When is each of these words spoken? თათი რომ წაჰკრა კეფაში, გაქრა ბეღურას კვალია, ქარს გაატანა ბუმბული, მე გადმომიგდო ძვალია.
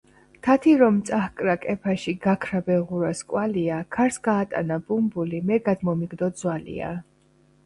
თათი 0.45 0.71
რომ 0.77 0.95
წაჰკრა 1.09 1.53
კეფაში, 1.65 2.13
გაქრა 2.23 2.61
ბეღურას 2.69 3.21
კვალია, 3.35 3.77
ქარს 3.97 4.19
გაატანა 4.29 4.79
ბუმბული, 4.89 5.43
მე 5.53 5.61
გადმომიგდო 5.69 6.33
ძვალია. 6.43 6.91